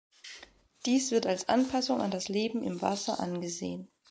[0.87, 3.87] Dies wird als Anpassung an das Leben im Wasser angesehen.